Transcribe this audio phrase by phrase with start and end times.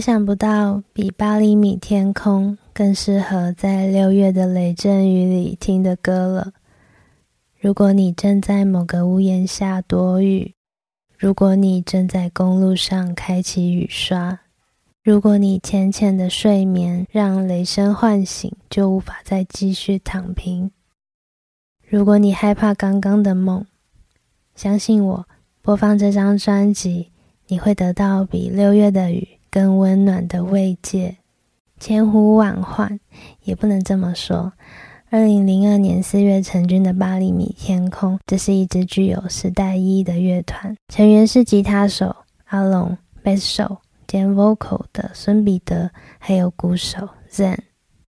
[0.00, 6.52] 想不到比八厘米天空更适合在六月的雷阵雨里听的歌了。
[7.58, 10.54] 如果你正在某个屋檐下躲雨，
[11.16, 14.40] 如果你正在公路上开启雨刷，
[15.02, 20.70] 如果你浅浅的睡眠让雷声唤醒，就无法再继续躺平。
[21.86, 23.64] 如果你害怕刚刚的梦，
[24.54, 25.28] 相信我，
[25.62, 27.10] 播放这张专辑，
[27.46, 29.37] 你会得到比六月的雨。
[29.58, 31.16] 更温暖的慰藉，
[31.80, 33.00] 千呼万唤
[33.42, 34.52] 也不能这么说。
[35.10, 40.76] 二零零二年四月成军的八厘米天空，这是一支具有时代意义的乐团。
[40.86, 47.58] 成员是吉他手阿龙、贝斯手兼 vocal 的孙彼得，还有鼓手 Zen。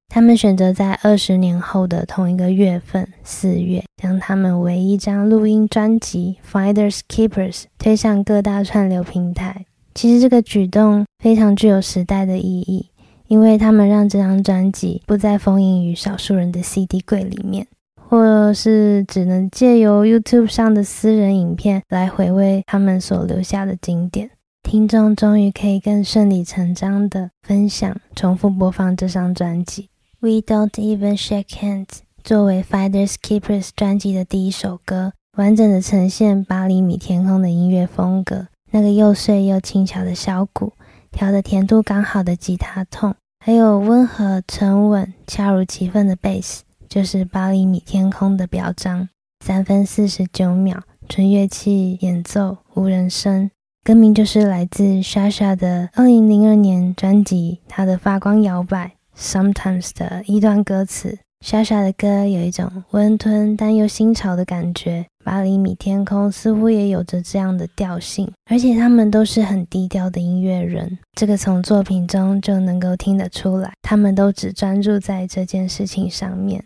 [0.09, 9.67] 他们选择在二十年后的同一个月份四月，将他们唯一张录音专辑《Finders Keepers》推上各大串流平台。
[9.95, 12.87] 其实这个举动非常具有时代的意义，
[13.27, 17.67] 因为他们让这张专辑不再封印于少数人的 CD 柜里面，
[18.09, 24.31] 或是只能借由 YouTube 上的私人影片来回味他们所留下的经典。
[24.63, 29.89] 听众终于可以更顺理成章的分享、重复播放这张专辑。
[30.21, 38.47] We don't even shake hands 作为 Fighters Keepers 专辑的第一首歌，完整的呈现八厘米天空的音乐风格。
[38.71, 40.73] 那个又碎又轻巧的小鼓，
[41.11, 49.09] 调的甜度刚好的吉他痛，还有温和沉稳、恰如其分的贝斯，就是八厘米天空的表彰。
[49.45, 53.51] 三分四十九秒，纯乐器演奏，无人声。
[53.83, 61.19] 歌名就是来自莎莎的二零零二年专辑《她的发光摇摆》Sometimes 的一段歌词。
[61.41, 76.62] 莎莎的歌有一种温吞但又新潮的感觉，八厘米天空似乎也有着这样的调性，而且他们都是很低调的音乐人，这个从作品中就能够听得出来，他们都只专注在这件事情上面。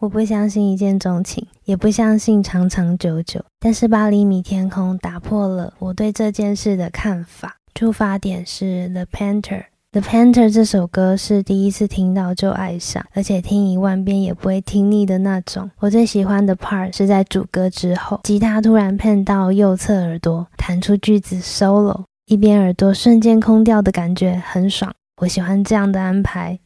[0.00, 9.64] 我不相信一见钟情，也不相信长长久久，但是八厘米天空打破了我对这件事的看法，出发点是 The Painter。
[9.94, 15.70] The Painter 这首歌是第一次听到就爱上，而且听一万遍也不会听腻的那种。
[15.78, 24.92] 我最喜欢的 part 是在主歌之后，吉他突然 pan 到右侧耳朵，弹出句子 solo，一边耳朵瞬间空掉的感觉很爽。
[25.18, 26.58] 我喜欢这样的安排。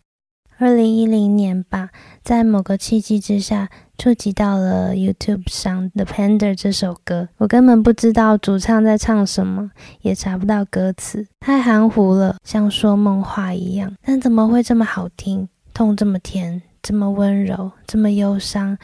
[0.60, 1.90] 二零一零年吧，
[2.24, 7.28] 在某个契机之下，触及到了 YouTube 上的《Panda》这首歌。
[7.36, 9.70] 我根本不知道主唱在唱什么，
[10.00, 13.94] 也查不到歌词，太含糊了，像说梦话一样。
[14.02, 15.48] 但怎么会这么好听？
[15.72, 18.76] 痛这么甜，这么温柔，这么忧伤。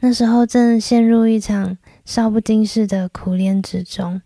[0.00, 4.20] 那时候正陷入一场少不经事的苦恋之中，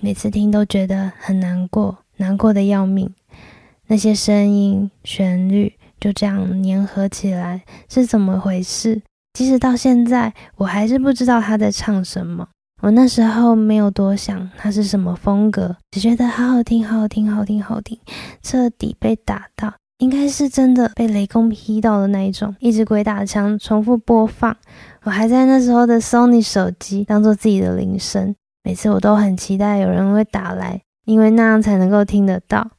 [0.00, 3.12] 每次听都觉得很难过，难过的要命。
[3.86, 5.74] 那些声音、旋律。
[6.00, 9.00] 就这样粘合起来是怎么回事？
[9.32, 12.46] 即使到现在，我还是不知道他在唱什么。
[12.82, 17.98] 我那时候没有多想他是什么风格，只觉得好好听，好好听，好听，好听，
[18.42, 24.54] 彻底被打到，应该是真的被雷公劈到的那一种，一直鬼打墙，重复播放。
[25.04, 32.72] 我还在那时候的 Sony 手机当做自己的铃声，每次我都很期待有人会打来，因为那样才能够听得到。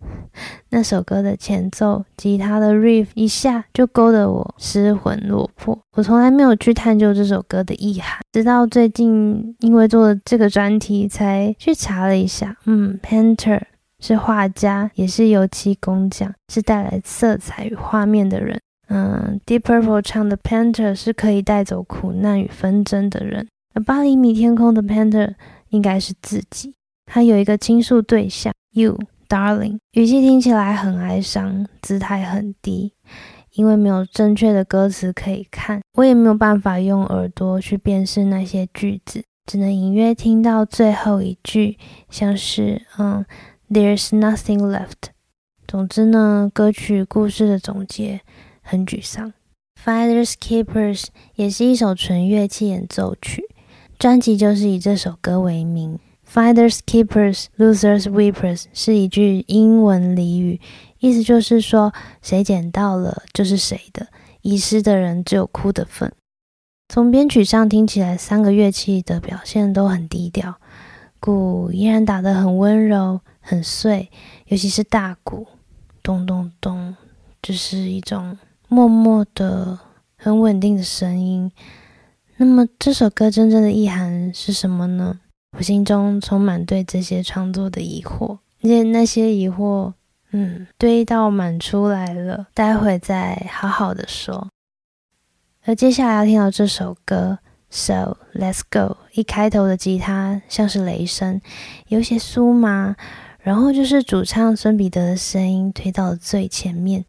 [0.70, 5.78] 那首歌的前奏，吉他的 riff 一下就勾得我失魂落魄。
[5.96, 12.56] 我从来没有去探究这首歌的意涵，直到最近因为做了这个专题，才去查了一下。
[12.66, 13.60] 嗯，painter
[14.00, 18.60] 是画家，也是油漆工匠，是带来色彩与画面的人。
[18.88, 23.46] 嗯，Deep Purple 唱的 painter 是可以带走苦难与纷争的人。
[23.74, 25.34] 而八厘米天空的 painter
[25.70, 26.74] 应该是自己，
[27.06, 28.98] 他有一个倾诉对象 you。
[29.28, 32.94] Darling，语气听起来很哀伤，姿态很低，
[33.52, 41.76] 因为没有正确的歌词可以看，我也没有办法用耳朵去辨识那些句子，只能隐约听到最后一句，
[42.08, 43.24] 像是嗯
[43.68, 45.12] ，There's nothing left。
[45.66, 48.22] 总之呢，歌曲故事的总结
[48.62, 49.34] 很沮丧。
[49.84, 51.04] Finders Keepers
[51.34, 53.44] 也是一首纯乐器演奏曲，
[53.98, 55.98] 专辑就是以这首歌为名。
[56.30, 60.60] Finders keepers, losers weepers 是一句英文俚语，
[60.98, 64.08] 意思就是说，谁捡到了就是谁的，
[64.42, 66.12] 遗失的人只有哭的份。
[66.90, 70.56] 从编曲上听起来，三个乐器的表现都很低调，
[71.18, 74.10] 鼓依然打得很温柔、很碎，
[74.48, 75.46] 尤其是大鼓，
[76.02, 76.94] 咚咚咚，
[77.40, 78.36] 就是一种
[78.68, 79.78] 默默的、
[80.16, 81.50] 很稳定的声音。
[82.36, 85.20] 那么这首歌真正的意涵是什么呢？
[85.56, 88.38] 我心中充满对这些创作的疑惑。
[88.60, 89.92] 而且那些疑惑，
[90.32, 94.48] 嗯，堆到满出来了，待会再好好的说。
[95.64, 97.38] 而接下来要听到这首歌
[97.70, 101.40] ，So Let's Go，一开头的吉他像是雷声，
[101.86, 102.96] 有些酥麻，
[103.40, 107.04] 然后就是主唱孙彼得的声音推到了最前面。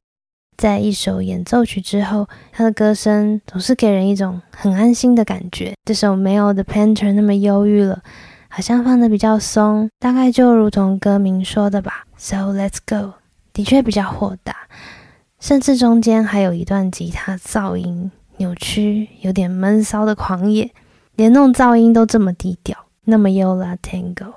[0.59, 5.73] 在一首演奏曲之后，他的歌声总是给人一种很安心的感觉。
[5.85, 8.03] 这首没有 The Painter 那么忧郁了，
[8.49, 12.03] 好像放的比较松，大概就如同歌名说的吧。
[12.17, 13.13] So Let's Go，
[13.53, 14.53] 的确比较豁达，
[15.39, 18.11] 甚至中间还有一段吉他噪音。
[18.35, 20.69] 扭曲、有点闷骚的狂野，
[21.15, 24.33] 连那种噪音都这么低调，那么优啦，Tango。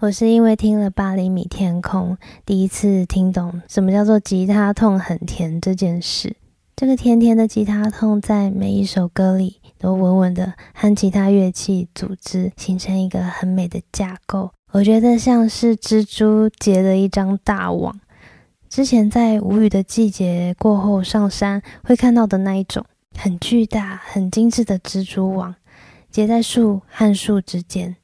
[0.00, 2.16] 我是因为听了《八厘米天空》，
[2.46, 6.34] 第一次听懂什么叫做吉他痛很甜这件事。
[6.74, 14.50] 这个甜甜的吉他痛，在每一首歌里都稳稳的和其他乐器组织，形成一个很美的架构。
[14.72, 18.00] 我觉得像是蜘蛛结了一张大网。
[18.70, 22.82] 之前在无语的季节过后上山会看到的那一种。
[23.18, 25.54] 很巨大、很精致的蜘蛛网
[26.10, 27.96] 结在树和树之间。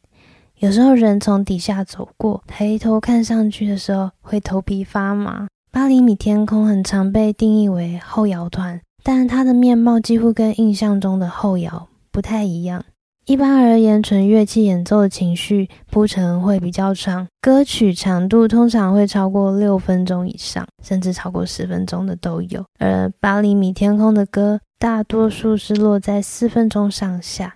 [0.58, 5.46] 有时候人从底下走过，抬头看上去的时候，会头皮发麻。
[5.70, 12.82] 八厘米天空很常被定义为后摇团，但它的面貌几乎跟印象中的后摇不太一样。
[13.26, 22.64] 一般而言，纯乐器演奏的情绪铺陈会比较长，歌曲长度通常会超过六分钟以上，甚至超过十分钟的都有。
[22.78, 27.54] 而八厘米天空的歌大多数是落在四分钟上下，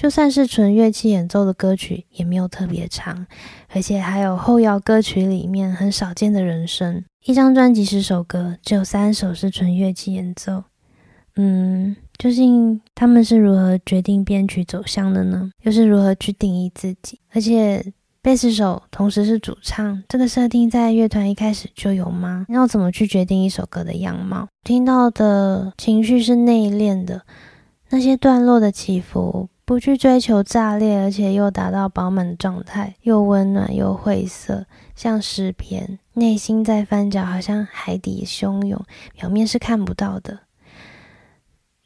[0.00, 3.26] 就算是纯乐器演奏的歌曲也没有特别长，
[3.68, 7.04] 而且还有后摇歌曲里面很少见的人声。
[7.26, 10.64] 一张专辑十首歌，只有三首是纯乐器演奏。
[11.36, 11.94] 嗯。
[12.16, 15.50] 究竟他们是如何决定编曲走向的呢？
[15.64, 17.18] 又是如何去定义自己？
[17.32, 17.92] 而且
[18.22, 22.46] 贝斯手同时是主唱，这个设定在乐团一开始就有吗？
[22.48, 24.48] 要怎么去决定一首歌的样貌？
[24.64, 27.22] 听到的情绪是内敛的，
[27.90, 36.00] 那些段落的起伏，不去追求炸裂，而且又达到饱满的状态，又温暖又晦涩，像诗篇。
[36.14, 38.84] 内心在翻搅，好像海底汹涌，
[39.14, 40.40] 表面是看不到的。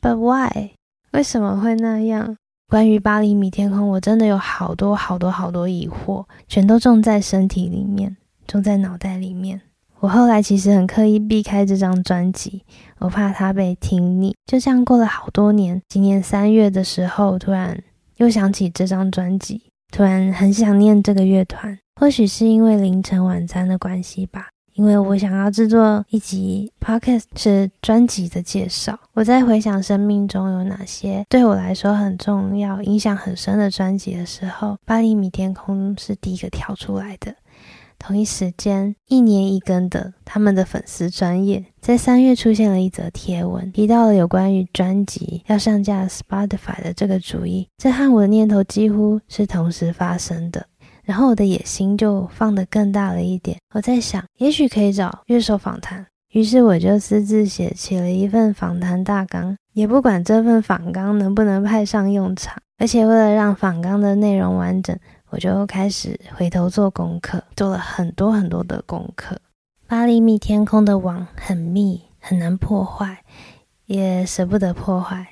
[0.01, 0.71] But why？
[1.13, 2.39] 为什么会那样？
[2.69, 8.17] 关于八厘米天空，我真的有好多好多好多疑惑，全都种在身体里面，
[8.47, 9.61] 种在脑袋里面。
[10.05, 12.63] 我后来其实很刻意避开这张专辑，
[12.99, 14.37] 我怕它被听腻。
[14.45, 17.83] 就这样过了好多年，今年三月的时候，突然
[18.19, 21.79] 又想起这张专辑，突然很想念这个乐团。
[21.99, 24.49] 或许是因为凌晨晚餐的关系吧。
[24.75, 37.35] 因为我想要制作一集 podcast 是专辑的介绍，我在回想生命中有哪些对我来说很重要、影响很深的专辑的时候，八厘米天空是第一个跳出来的。
[38.07, 50.67] 同一时间，一年一更的他们的粉丝专业在三月出现了一则贴文，提到了有关于专辑要上架 Spotify 的这个主意，这和我的念头几乎是同时发生的。
[51.03, 53.57] 然后我的野心就放得更大了一点。
[53.73, 56.05] 我在想，也许可以找乐手访谈。
[56.33, 62.61] 于是我就私自写起了一份访谈大纲，也不管这份访纲能不能派上用场。
[62.77, 64.99] 而且为了让访纲的内容完整，
[65.35, 69.37] 我就开始回头做功课，做了很多很多的功课。
[69.89, 73.19] 八厘米天空的网很密，很难破坏，
[73.87, 75.27] 也舍不得破坏。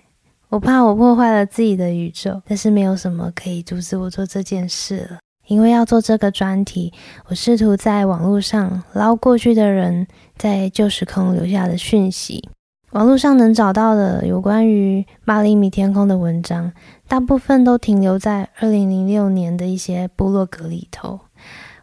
[0.48, 5.18] 我怕我破坏了自己的宇宙，但是没有什么可以阻止我做这件事了。
[5.46, 6.92] 因为要做这个专题，
[7.28, 12.48] 我试图在网络上捞过去的人在旧时空留下的讯息。
[12.90, 16.70] 网络上能找到的有关于八厘米天空的文章，
[17.12, 21.20] 大部分都停留在二零零六年的一些部落格里头。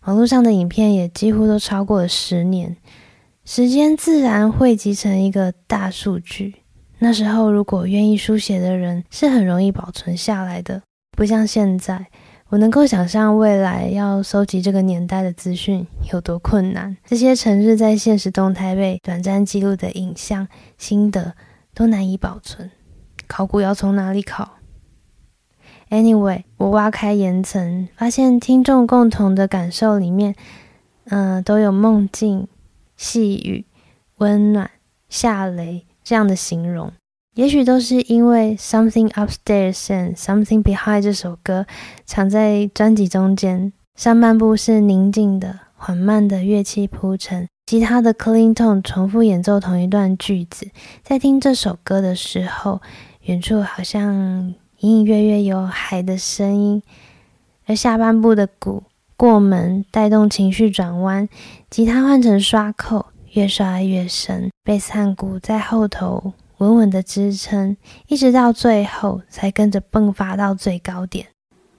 [0.05, 2.75] 网络上的影片也几乎都超过了十年，
[3.45, 6.55] 时间自然汇集成一个大数据。
[6.97, 10.81] 那时候，如果愿意书写的人是很容易保存下来的，
[11.11, 12.07] 不像现在。
[12.47, 16.97] 我能够想象未来要收集这个年代的资讯有多困难。
[17.05, 20.47] 这些成日在现实动态被短暂记录的影像、
[20.79, 21.35] 心得
[21.75, 22.71] 都难以保存。
[23.27, 24.55] 考古要从哪里考
[25.89, 30.35] ？Anyway，我挖开岩层，发现听众共同的感受里面，
[31.05, 32.47] 嗯，都有梦境、
[32.95, 33.65] 细雨、
[34.17, 34.69] 温暖、
[35.07, 36.91] 下雷这样的形容。
[37.35, 41.65] 也许都是因为《Something Upstairs》and《Something Behind》这首歌
[42.05, 50.67] 藏在专辑中间，上半部是宁静的、缓慢的乐器铺陈，吉他的 clean tone 重复演奏同一段句子。
[51.01, 52.81] 在听这首歌的时候，
[53.21, 56.81] 远处好像隐隐约约有海的声音，
[57.65, 58.83] 而下半部的鼓
[59.17, 61.27] 过门，带动情绪转弯，
[61.69, 67.75] 吉他换成刷扣，越刷越深，贝斯和鼓在后头稳稳的支撑，
[68.07, 71.27] 一直到最后才跟着迸发到最高点。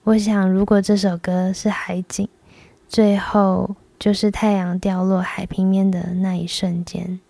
[0.04, 2.28] 我想，如果这首歌是海景，
[2.86, 7.20] 最后就是太阳掉落海平面的那一瞬间。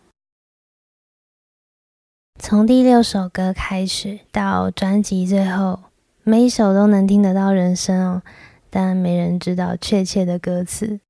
[2.42, 5.78] 从第六首歌开始到专辑最后，
[6.24, 8.22] 每一首都能听得到人声哦。
[8.70, 11.00] 但没人知道确切的歌词，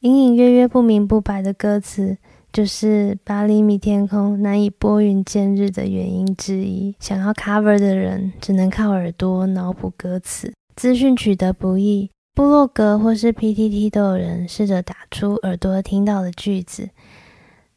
[0.00, 2.18] 隐隐约约不明不白的歌词，
[2.52, 6.94] 就是八厘米天空难以拨云见日的原因之一。
[6.98, 16.90] 想要 cover 的人只能靠耳朵脑补歌词，资讯取得不易，部落格或是 PTT 都有人试着打出耳朵听到的句子，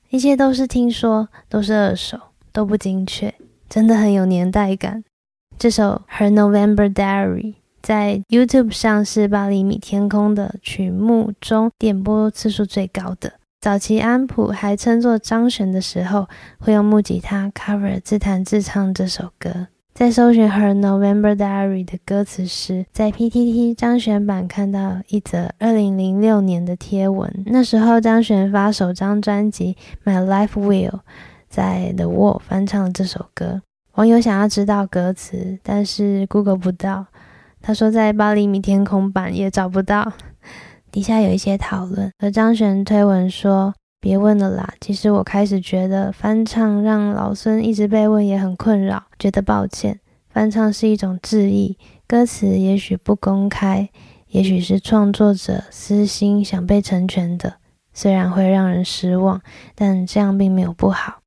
[0.09, 2.17] 一切都是听说，都是二手，
[2.53, 3.33] 都不精确，
[3.67, 5.03] 真的很有年代感。
[5.57, 7.41] 这首《Her November Diary》。
[7.81, 13.33] 在 YouTube 上是八厘米天空的曲目中点播次数最高的。
[13.59, 16.29] 早期安普还称作张悬的时候，
[16.59, 19.67] 会用木吉他 cover 自弹自唱这首歌。
[19.93, 27.43] 在搜寻《Her November Diary》的歌词时，在 PTT 张悬版看到一则2006年的贴文。
[27.47, 29.75] 那时候张悬发首张专辑
[30.09, 30.89] 《My Life Will》，
[31.53, 33.61] 在 The Wall 翻唱了这首歌。
[33.93, 37.05] 网友想要知道歌词，但是 Google 不到。
[37.61, 40.13] 他说，在八厘米天空版也找不到。
[40.91, 49.99] 底下有一些讨论，而张悬推文说：“别问了啦，其实我开始觉得翻唱让老孙一直被问也很困扰，觉得抱歉。
[50.31, 53.87] 翻唱是一种致意，歌词也许不公开，
[54.29, 57.57] 也许是创作者私心想被成全的，
[57.93, 59.39] 虽然会让人失望，
[59.75, 61.19] 但这样并没有不好。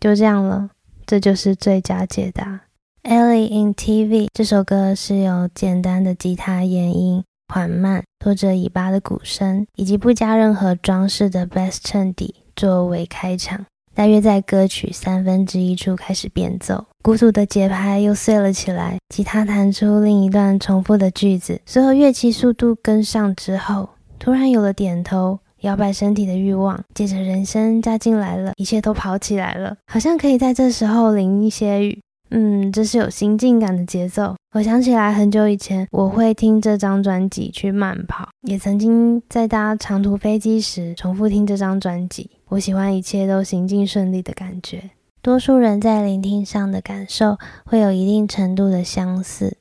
[0.00, 0.70] 就这样了，
[1.06, 2.62] 这就是最佳解答。”
[3.04, 13.66] Ellie in TV 这首歌是由简单的吉他延音、缓慢、拖着尾巴的鼓声，以及不加任何装饰的 bass 衬底作为开场。
[13.94, 21.60] 大约在歌曲三分之一处开始变奏，鼓组的节拍又碎了起来，吉他弹出另一段重复的句子。
[21.66, 32.00] 随后乐器速度跟上之后，突然有了点头、摇摆身体的欲望，接着人声加进来了，一切都跑起来了，好像可以在这时候淋一些雨。
[32.32, 34.36] 嗯，这是有心境感的节奏。
[34.54, 42.30] 我想起来很久以前，我会听这张专辑去慢跑，也曾经在搭长途飞机时重复听这张专辑。
[42.50, 44.90] 我喜欢一切都行进顺利的感觉。
[45.20, 49.56] 多数人在聆听上的感受会有一定程度的相似，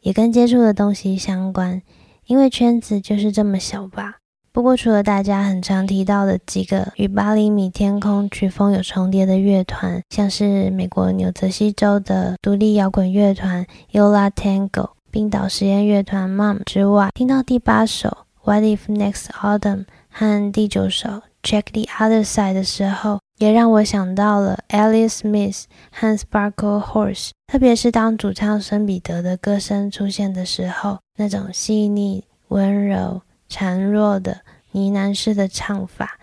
[0.00, 1.82] 也跟接触的东西相关，
[2.26, 4.18] 因为圈子就是这么小吧。
[4.54, 25.18] 不过，除了大家很常提到的几个与八厘米天空曲风有重叠的乐团，像是美国纽泽西州的独立摇滚乐团 Yola Tango、冰岛实验乐团 Mom 之外，听到第八首 What If Next Autumn 和第九首 Check the Other Side 的时候，也让我想到了 Alice
[25.18, 33.20] Smith 和 Sparkle Horse，特别是当主唱孙彼得的歌声出现的时候，那种细腻温柔。
[33.50, 34.40] 孱弱的
[34.72, 36.18] 呢喃式的唱法，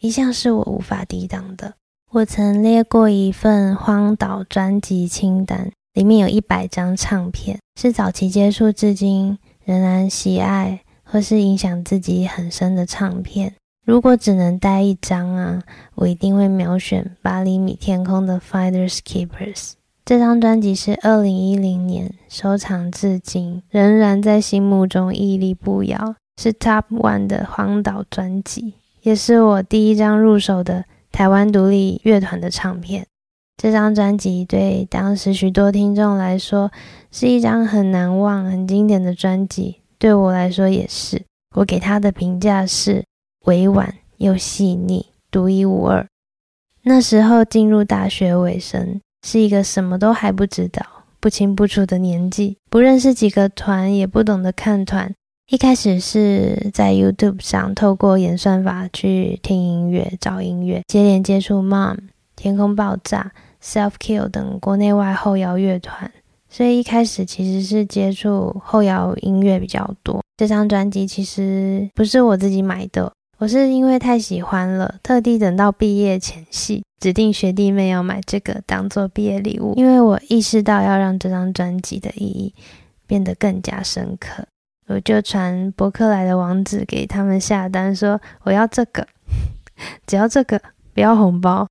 [0.00, 1.74] 一向是我无法抵挡的。
[2.10, 13.54] 我曾列过一份荒岛专辑清单，里面有一百张唱片，是早期接触至今仍然喜爱或是影响自己很深的唱片。
[13.84, 15.62] 如果只能带一张啊，
[15.96, 19.56] 我一定会秒选《八厘米天空》的《Finders Keepers》。
[20.04, 26.16] 这张专辑是二零一零年收藏至今，仍然在心目中屹立不摇。
[26.36, 33.06] 是 Top One 的荒岛专辑，也是我第一张入手的台湾独立乐团的唱片。
[33.56, 36.72] 这张专辑对当时许多听众来说
[37.12, 41.22] 是一张很难忘、很经典的专辑，对我来说也是。
[41.54, 43.04] 我给他的评价是
[43.44, 46.06] 委婉又细腻，独一无二。
[46.82, 50.84] 那时候进入大学尾声，是一个什么都还不知道、
[51.20, 55.14] 不清不楚的年纪，不认识几个团，也不懂得看团。
[55.52, 61.98] 一开始是在 YouTube 上透过演算法去听音乐、找音乐，接连接触 Mom、
[62.34, 63.32] 天空爆炸、
[63.62, 66.10] Self Kill 等国内外后摇乐团，
[66.48, 70.22] 所以一开始其实是接触后摇音乐比较多。
[70.38, 82.54] 这张专辑其实不是我自己买的，我是因为太喜欢了，特地等到毕业前夕，指定学弟妹要买这个当做毕业礼物，因为我意识到要让这张专辑的意义
[83.06, 84.46] 变得更加深刻。
[84.86, 89.06] 我就传博客来的网址给他们下单，说我要这个，
[90.06, 90.60] 只要这个，
[90.92, 91.66] 不要红包。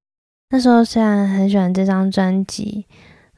[0.50, 2.86] 那时候虽然很喜欢这张专辑，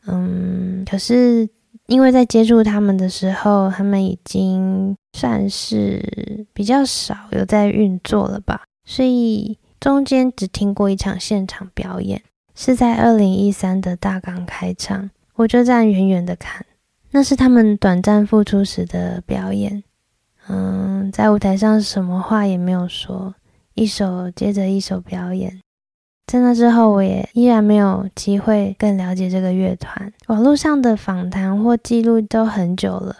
[0.07, 1.47] 嗯，可是
[1.87, 12.21] 因为在接触他们的时候，他们已经算是比较少有在运作了吧，所以中间只听过一场现场表演，
[12.55, 16.65] 是在二零一三的大港开场，我就站远远的看，
[17.15, 19.84] 那是他们短暂复出时的表演。
[20.48, 23.36] 嗯，在舞台上什么话也没有说，
[23.75, 25.62] 一首接着一首表演。
[26.25, 30.12] 在那之后，我也依然没有机会更了解这个乐团。
[30.27, 33.17] 网络上的访谈或记录都很久了，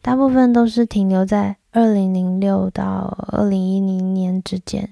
[0.00, 4.88] 大部分都是停留在二零零六到二零一零年之间，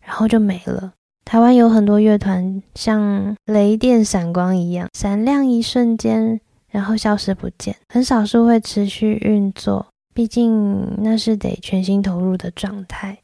[0.00, 0.92] 然后就没了。
[1.24, 9.86] 台湾有很多乐团像雷电闪光一样，闪亮一瞬间，然后消失不见，很少数会持续运作。
[10.14, 13.18] 毕竟那是得全心投入的状态。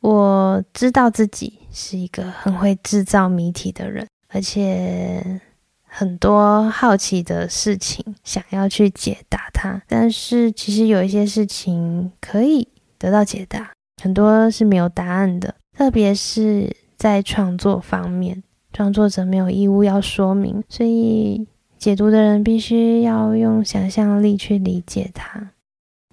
[0.00, 5.40] 我知道自己是一个很会制造谜题的人，而且
[5.82, 9.80] 很多好奇的事情想要去解答它。
[9.88, 13.72] 但是其实有一些事情可以得到解答，
[14.02, 15.54] 很多是没有答案的。
[15.76, 21.46] 特别是在创作方面，创作者没有义务要说明，所以
[21.80, 25.52] 解读的人必须要用想象力去理解它。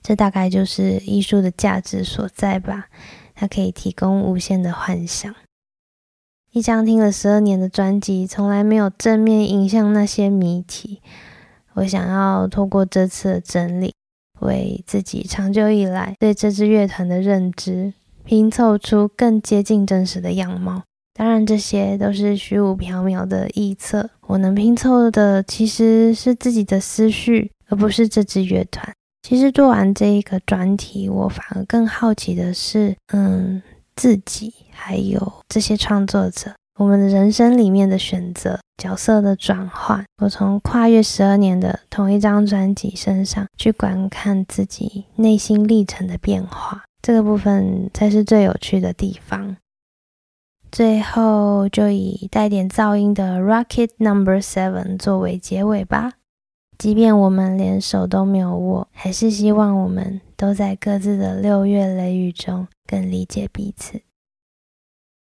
[0.02, 2.88] 这大概就是艺术的价值所在吧，
[3.36, 5.36] 它可以提供无限的幻想。
[6.54, 11.02] 一张听了十二年的专辑，从来没有正面影向那些谜题。
[11.74, 13.94] 我想要透过这次的整理，
[14.40, 17.94] 为自己长久以来对这支乐团的认知
[18.24, 20.84] 拼凑出更接近真实的样貌。
[21.18, 24.08] 当然，这些都是虚无缥缈的臆测。
[24.28, 28.88] 我能拼凑的其实是自己的思绪，而不是这支乐团。
[29.24, 33.62] 其实做完这一个专题，我反而更好奇的是，嗯，
[33.96, 40.06] 自己还有这些创作者，我们的人生里面的选择、角色的转换。
[40.22, 49.58] 我从跨越十二年的同一张专辑身上去观看自己内心历程的变化，这个部分才是最有趣的地方。
[50.78, 56.14] 最后，就以带点噪音的《Rocket Number Seven》作为结尾吧。
[56.78, 64.02] 即便我们连手都没有握，还是希望我们都在各自的六月雷雨中更理解彼此。